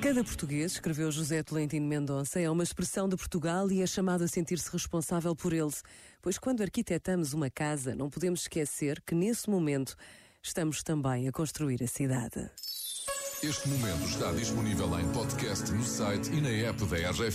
Cada 0.00 0.22
português, 0.22 0.72
escreveu 0.72 1.10
José 1.10 1.42
Tolentino 1.42 1.86
Mendonça, 1.86 2.38
é 2.38 2.50
uma 2.50 2.62
expressão 2.62 3.08
de 3.08 3.16
Portugal 3.16 3.70
e 3.72 3.80
é 3.80 3.86
chamado 3.86 4.22
a 4.22 4.28
sentir-se 4.28 4.70
responsável 4.70 5.34
por 5.34 5.52
ele, 5.52 5.72
pois 6.20 6.38
quando 6.38 6.60
arquitetamos 6.60 7.32
uma 7.32 7.48
casa, 7.48 7.94
não 7.94 8.10
podemos 8.10 8.42
esquecer 8.42 9.00
que 9.00 9.14
nesse 9.14 9.48
momento 9.48 9.96
estamos 10.42 10.82
também 10.82 11.26
a 11.26 11.32
construir 11.32 11.82
a 11.82 11.86
cidade. 11.86 12.50
Este 13.42 13.68
momento 13.68 14.04
está 14.04 14.30
disponível 14.32 14.98
em 15.00 15.10
podcast 15.12 15.72
no 15.72 15.82
site 15.82 16.30
e 16.32 16.40
na 16.40 16.48
app 16.48 16.84
da 16.86 16.96
RGF. 17.10 17.32